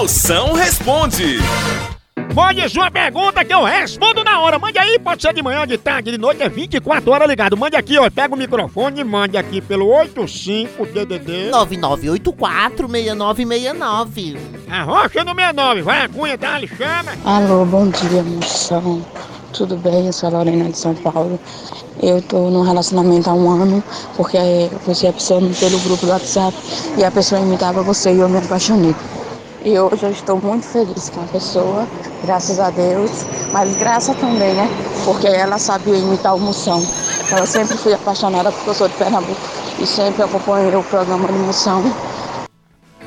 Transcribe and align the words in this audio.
Moção 0.00 0.54
responde. 0.54 1.36
Mande 2.34 2.66
sua 2.70 2.90
pergunta 2.90 3.44
que 3.44 3.52
eu 3.52 3.64
respondo 3.64 4.24
na 4.24 4.40
hora. 4.40 4.58
Mande 4.58 4.78
aí, 4.78 4.98
pode 4.98 5.20
ser 5.20 5.34
de 5.34 5.42
manhã, 5.42 5.66
de 5.66 5.76
tarde, 5.76 6.10
de 6.10 6.16
noite, 6.16 6.42
é 6.42 6.48
24 6.48 7.12
horas 7.12 7.28
ligado. 7.28 7.54
Mande 7.54 7.76
aqui, 7.76 7.98
ó, 7.98 8.10
pega 8.10 8.34
o 8.34 8.38
microfone 8.38 9.02
e 9.02 9.04
mande 9.04 9.36
aqui 9.36 9.60
pelo 9.60 9.88
85DDD. 9.88 11.50
99846969. 11.50 14.38
Arrocha 14.70 15.22
no 15.22 15.34
69, 15.34 15.82
vai 15.82 16.00
a 16.00 16.08
cunha, 16.08 16.38
dá-lhe, 16.38 16.66
chama. 16.66 17.12
Alô, 17.22 17.66
bom 17.66 17.90
dia, 17.90 18.22
moção. 18.22 19.04
Tudo 19.52 19.76
bem? 19.76 20.06
Eu 20.06 20.14
sou 20.14 20.30
a 20.30 20.32
Lorena 20.32 20.70
de 20.70 20.78
São 20.78 20.94
Paulo. 20.94 21.38
Eu 22.02 22.22
tô 22.22 22.48
num 22.48 22.62
relacionamento 22.62 23.28
há 23.28 23.34
um 23.34 23.50
ano, 23.50 23.84
porque 24.16 24.38
eu 24.38 24.70
conheci 24.82 25.06
a 25.06 25.12
pessoa 25.12 25.42
pelo 25.60 25.78
grupo 25.80 26.06
do 26.06 26.12
WhatsApp 26.12 26.56
e 26.96 27.04
a 27.04 27.10
pessoa 27.10 27.42
imitava 27.42 27.82
você 27.82 28.14
e 28.14 28.20
eu 28.20 28.30
me 28.30 28.38
apaixonei. 28.38 28.94
E 29.62 29.78
hoje 29.78 30.04
eu 30.04 30.10
estou 30.10 30.40
muito 30.40 30.64
feliz 30.64 31.10
com 31.10 31.20
a 31.20 31.24
pessoa, 31.24 31.86
graças 32.24 32.58
a 32.58 32.70
Deus, 32.70 33.10
mas 33.52 33.76
graças 33.76 34.16
também, 34.16 34.54
né? 34.54 34.66
Porque 35.04 35.26
ela 35.26 35.58
sabia 35.58 35.96
imitar 35.96 36.34
o 36.34 36.40
Moção. 36.40 36.82
Eu 37.38 37.46
sempre 37.46 37.76
fui 37.76 37.92
apaixonada 37.92 38.50
porque 38.50 38.70
eu 38.70 38.74
sou 38.74 38.88
de 38.88 38.94
Pernambuco 38.94 39.38
e 39.78 39.86
sempre 39.86 40.22
acompanhei 40.22 40.74
o 40.74 40.82
programa 40.84 41.26
de 41.28 41.38
Moção. 41.40 41.82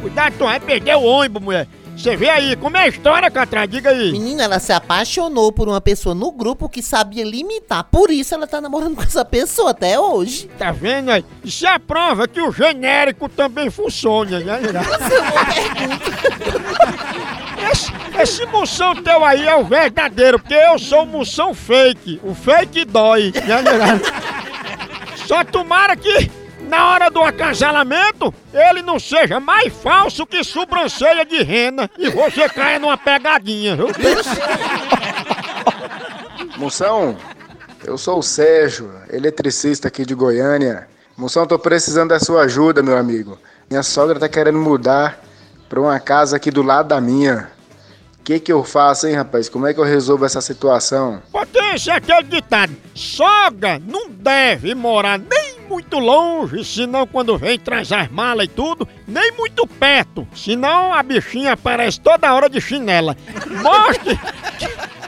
Cuidado, 0.00 0.34
tu 0.38 0.44
vai 0.44 0.60
perder 0.60 0.94
o 0.94 1.02
ônibus, 1.02 1.42
mulher. 1.42 1.66
Você 1.96 2.14
vê 2.14 2.28
aí, 2.28 2.54
como 2.56 2.76
é 2.76 2.82
a 2.82 2.88
história, 2.88 3.30
Catra? 3.30 3.66
Diga 3.66 3.90
aí. 3.90 4.12
Menina, 4.12 4.44
ela 4.44 4.58
se 4.58 4.72
apaixonou 4.72 5.50
por 5.50 5.66
uma 5.66 5.80
pessoa 5.80 6.14
no 6.14 6.30
grupo 6.30 6.68
que 6.68 6.82
sabia 6.82 7.24
limitar. 7.24 7.84
Por 7.84 8.10
isso 8.10 8.34
ela 8.34 8.46
tá 8.46 8.60
namorando 8.60 8.94
com 8.94 9.02
essa 9.02 9.24
pessoa 9.24 9.70
até 9.70 9.98
hoje. 9.98 10.48
Tá 10.58 10.70
vendo 10.70 11.10
aí? 11.10 11.24
Isso 11.42 11.66
é 11.66 11.70
a 11.70 11.80
prova 11.80 12.28
que 12.28 12.40
o 12.40 12.52
genérico 12.52 13.28
também 13.28 13.70
funciona, 13.70 14.38
né? 14.40 14.60
Esse, 17.72 17.90
esse 18.20 18.46
moção 18.46 18.94
teu 18.94 19.24
aí 19.24 19.46
é 19.46 19.56
o 19.56 19.64
verdadeiro, 19.64 20.38
porque 20.38 20.54
eu 20.54 20.78
sou 20.78 21.02
o 21.02 21.06
moção 21.06 21.54
fake. 21.54 22.20
O 22.22 22.34
fake 22.34 22.84
dói, 22.84 23.32
né? 23.34 24.00
Só 25.26 25.42
tomara 25.42 25.96
que 25.96 26.30
na 26.60 26.90
hora 26.90 27.10
do 27.10 27.22
acasalamento 27.22 28.32
ele 28.52 28.82
não 28.82 28.98
seja 28.98 29.38
mais 29.40 29.72
falso 29.72 30.26
que 30.26 30.42
sobrancelha 30.42 31.24
de 31.24 31.42
rena 31.42 31.90
e 31.98 32.08
você 32.10 32.48
caia 32.48 32.78
numa 32.78 32.96
pegadinha, 32.96 33.76
viu? 33.76 33.88
Moção, 36.56 37.16
eu 37.84 37.98
sou 37.98 38.18
o 38.18 38.22
Sérgio, 38.22 38.90
eletricista 39.10 39.88
aqui 39.88 40.04
de 40.04 40.14
Goiânia. 40.14 40.88
Moção, 41.16 41.46
tô 41.46 41.58
precisando 41.58 42.10
da 42.10 42.20
sua 42.20 42.42
ajuda, 42.42 42.82
meu 42.82 42.96
amigo. 42.96 43.38
Minha 43.70 43.82
sogra 43.82 44.18
tá 44.18 44.28
querendo 44.28 44.58
mudar 44.58 45.20
pra 45.68 45.80
uma 45.80 45.98
casa 46.00 46.36
aqui 46.36 46.50
do 46.50 46.62
lado 46.62 46.88
da 46.88 47.00
minha. 47.00 47.50
O 48.18 48.22
que 48.24 48.40
que 48.40 48.52
eu 48.52 48.64
faço, 48.64 49.06
hein, 49.06 49.14
rapaz? 49.14 49.48
Como 49.48 49.66
é 49.66 49.74
que 49.74 49.80
eu 49.80 49.84
resolvo 49.84 50.24
essa 50.24 50.40
situação? 50.40 51.22
Potência 51.30 51.92
é 51.92 51.96
aquele 51.96 52.24
ditado: 52.24 52.74
sogra 52.94 53.78
não 53.78 54.10
deve 54.10 54.74
morar 54.74 55.18
nem 55.18 55.45
muito 55.66 55.98
longe, 55.98 56.64
senão 56.64 57.06
quando 57.06 57.36
vem 57.36 57.58
traz 57.58 57.92
as 57.92 58.08
malas 58.10 58.46
e 58.46 58.48
tudo, 58.48 58.88
nem 59.06 59.32
muito 59.32 59.66
perto, 59.66 60.26
senão 60.34 60.92
a 60.92 61.02
bichinha 61.02 61.52
aparece 61.52 62.00
toda 62.00 62.32
hora 62.32 62.48
de 62.48 62.60
chinela. 62.60 63.16
Mostre 63.62 64.18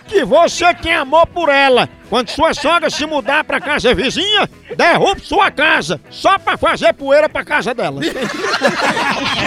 que 0.09 0.25
você 0.25 0.75
tem 0.75 0.95
amor 0.95 1.27
por 1.27 1.49
ela. 1.49 1.89
Quando 2.09 2.31
sua 2.31 2.55
sogra 2.55 2.89
se 2.89 3.05
mudar 3.05 3.45
pra 3.45 3.61
casa 3.61 3.95
vizinha, 3.95 4.49
derrube 4.75 5.21
sua 5.21 5.51
casa, 5.51 6.01
só 6.09 6.39
pra 6.39 6.57
fazer 6.57 6.95
poeira 6.95 7.29
pra 7.29 7.45
casa 7.45 7.75
dela. 7.75 8.01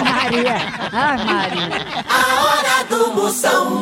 Maria. 0.04 0.56
Ah, 0.92 1.16
Maria. 1.24 2.04
A 2.08 2.44
hora 2.44 2.84
do 2.88 3.14
Moção. 3.14 3.81